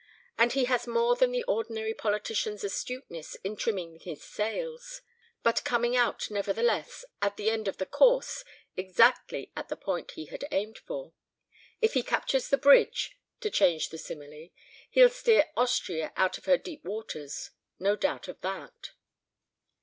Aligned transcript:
And 0.35 0.53
he 0.53 0.65
has 0.65 0.87
more 0.87 1.15
than 1.15 1.31
the 1.31 1.43
ordinary 1.43 1.93
politician's 1.93 2.63
astuteness 2.63 3.35
in 3.43 3.55
trimming 3.55 3.99
his 3.99 4.23
sails; 4.23 5.01
but 5.43 5.63
coming 5.63 5.95
out, 5.95 6.31
nevertheless, 6.31 7.05
at 7.21 7.37
the 7.37 7.51
end 7.51 7.67
of 7.67 7.77
the 7.77 7.85
course 7.85 8.43
exactly 8.75 9.51
at 9.55 9.69
the 9.69 9.75
point 9.75 10.13
he 10.13 10.25
had 10.25 10.43
aimed 10.51 10.79
for. 10.79 11.13
If 11.81 11.93
he 11.93 12.01
captures 12.01 12.49
the 12.49 12.57
bridge, 12.57 13.15
to 13.41 13.51
change 13.51 13.89
the 13.89 13.99
simile, 13.99 14.49
he'll 14.89 15.07
steer 15.11 15.51
Austria 15.55 16.11
out 16.17 16.39
of 16.39 16.45
her 16.45 16.57
deep 16.57 16.83
waters. 16.83 17.51
No 17.77 17.95
doubt 17.95 18.27
of 18.27 18.41
that." 18.41 18.93